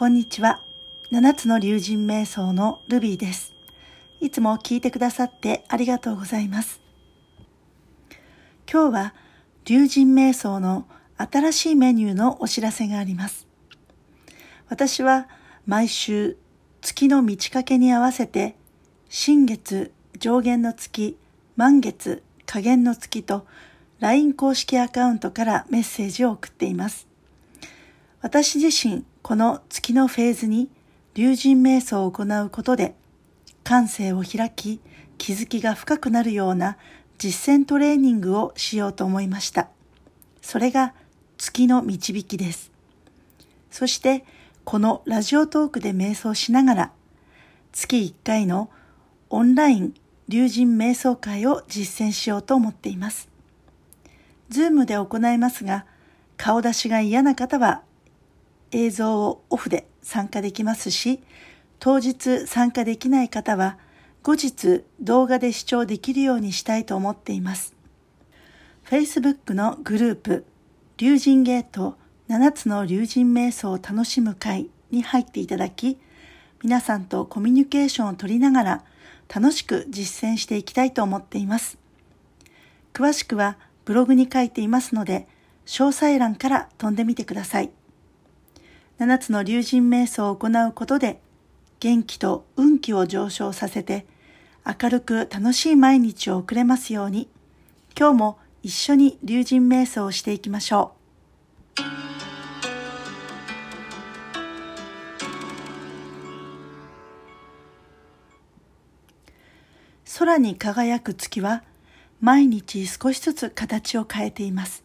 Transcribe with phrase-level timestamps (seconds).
[0.00, 0.62] こんにちは。
[1.10, 3.52] 七つの竜神瞑想のルビーです。
[4.18, 6.80] いつも聞いてくださってありがとうございます。
[8.66, 9.14] 今日は
[9.66, 10.86] 竜神瞑想の
[11.18, 13.46] 新しいメニューのお知らせがあります。
[14.70, 15.28] 私は
[15.66, 16.38] 毎週
[16.80, 18.56] 月の満ち欠けに合わせて
[19.10, 21.18] 新月、上限の月、
[21.56, 23.46] 満月、下限の月と
[23.98, 27.06] LINE 公式アカウントからメッセージを送っています。
[28.22, 30.68] 私自身、この月のフェーズに、
[31.14, 32.94] 竜神瞑想を行うことで、
[33.64, 34.80] 感性を開き、
[35.18, 36.78] 気づきが深くなるような
[37.18, 39.68] 実践トレーニングをしようと思いました。
[40.40, 40.94] それが
[41.36, 42.70] 月の導きです。
[43.70, 44.24] そして、
[44.64, 46.92] このラジオトークで瞑想しながら、
[47.72, 48.70] 月1回の
[49.28, 49.94] オンライン
[50.28, 53.28] 竜神瞑想会を実践しようと思っています。
[54.48, 55.86] ズームで行いますが、
[56.36, 57.82] 顔出しが嫌な方は
[58.72, 61.20] 映像をオフで参加できますし、
[61.78, 63.78] 当日参加できない方は
[64.22, 67.74] 後日動画で視聴できるようにしたいと思っています。
[68.84, 70.44] Facebook のグループ、
[70.98, 71.96] 竜神ゲート
[72.28, 75.98] 7つの竜神瞑想を楽しむ会に入っていただき、
[76.62, 78.84] 皆さんとコミュニケーションを取りながら
[79.34, 81.78] 楽しく実践していきたいと思っています。
[82.92, 85.26] 詳しくはブログに書いていますので、
[85.64, 87.70] 詳細欄から飛んでみてください。
[89.00, 91.22] 七つの竜神瞑想を行うことで、
[91.78, 94.04] 元気と運気を上昇させて、
[94.66, 97.26] 明るく楽しい毎日を送れますように、
[97.98, 100.92] 今日も一緒に竜神瞑想をしていきましょ
[101.78, 101.82] う。
[110.18, 111.62] 空に輝く月は
[112.20, 114.84] 毎日少しずつ形を変えています。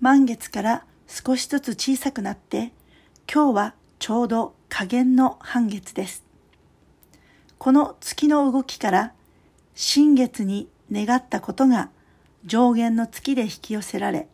[0.00, 2.72] 満月から少しずつ小さくなって、
[3.30, 6.24] 今日はちょうど下限の半月です。
[7.58, 9.12] この月の動きから
[9.74, 11.90] 新月に願ったことが
[12.46, 14.28] 上限の月で引き寄せられ、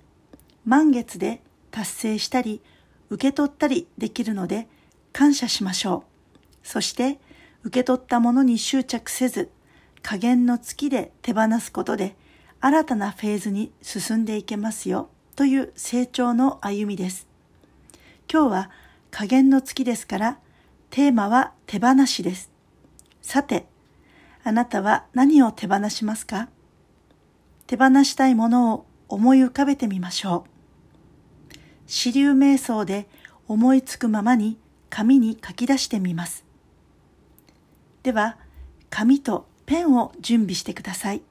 [0.64, 2.62] 満月で達成したり
[3.10, 4.68] 受け取ったりできるので
[5.12, 6.04] 感謝しましょ
[6.62, 6.66] う。
[6.66, 7.18] そして
[7.64, 9.50] 受け取ったものに執着せず
[10.02, 12.14] 加減の月で手放すことで
[12.60, 17.26] 新たなフェーズに進んでいけますよという成長の歩みです。
[18.32, 18.70] 今日は
[19.16, 20.38] 加減の月ですから
[20.90, 22.50] テーマは手放しです。
[23.22, 23.66] さて、
[24.42, 26.48] あなたは何を手放しますか？
[27.68, 30.46] 手放したいものを思い浮かべてみましょ
[31.52, 31.54] う。
[31.86, 33.06] 支流瞑想で
[33.46, 34.58] 思いつくままに
[34.90, 36.44] 紙に書き出してみます。
[38.02, 38.36] では、
[38.90, 41.22] 紙とペンを準備してください。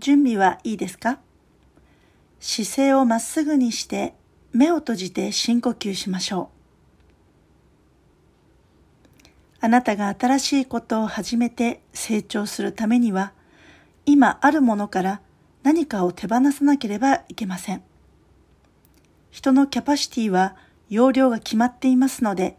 [0.00, 1.20] 準備はいいですか？
[2.40, 4.14] 姿勢をまっすぐにして
[4.52, 6.56] 目を閉じて深呼吸しましょう。
[9.60, 13.34] あなたが新しいことを始めて成長するためには
[14.06, 15.20] 今あるものから
[15.62, 17.82] 何かを手放さなければいけません。
[19.30, 20.56] 人のキャパシティは
[20.88, 22.56] 容量が決まっていますので、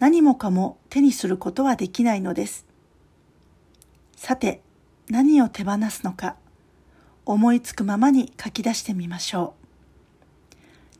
[0.00, 2.66] 何もかも手にすることはできないのです。
[4.16, 4.60] さて、
[5.08, 6.34] 何を手放すのか、
[7.26, 9.54] 思いつくままに書き出してみましょ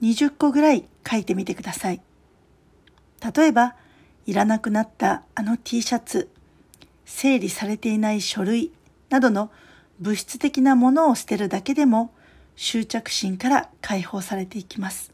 [0.01, 0.05] う。
[0.05, 2.01] 20個ぐらい書いてみてください。
[3.35, 3.75] 例えば、
[4.27, 6.31] いらなくなったあの T シャツ、
[7.05, 8.73] 整理されていない書類
[9.11, 9.51] などの
[10.01, 12.13] 物質的なものを捨てるだけでも
[12.57, 15.13] 執着心から解放されていきます。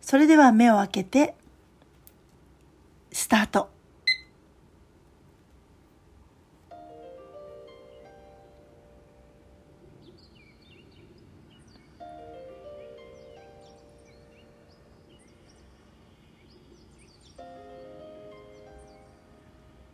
[0.00, 1.34] それでは目を開けて、
[3.12, 3.70] スタート。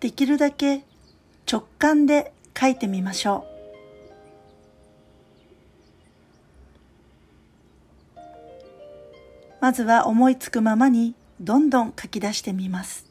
[0.00, 0.84] できるだけ
[1.50, 3.56] 直感で書いてみましょう。
[9.60, 13.06] まずは思いつくままにどんどん書き出してみます。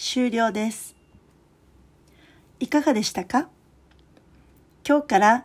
[0.00, 0.94] 終了です。
[2.60, 3.48] いかがでしたか？
[4.86, 5.44] 今日から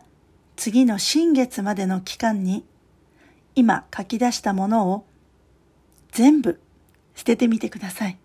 [0.54, 2.64] 次の新月までの期間に
[3.56, 5.06] 今書き出したものを
[6.12, 6.60] 全部
[7.16, 8.16] 捨ててみてください。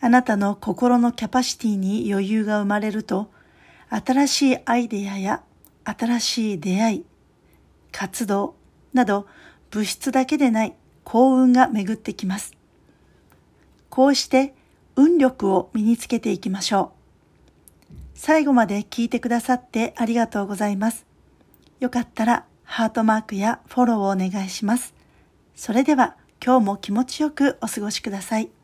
[0.00, 3.30] あなたの心のキャパシティに余裕が生まれると
[3.90, 5.42] 新しいアイデアや
[5.84, 7.04] 新しい出会い、
[7.92, 8.54] 活動
[8.94, 9.26] など
[9.70, 10.74] 物質だけでない
[11.04, 12.55] 幸運が巡ってきます。
[13.90, 14.54] こうして
[14.96, 16.96] 運力を身につけていきましょう。
[18.14, 21.06] 最後まで聞いてくださってありがとうございます。
[21.80, 24.94] よかったらハートマークやフォローをお願いします。
[25.54, 28.55] それでは今日も気持ちよくお過ごしください。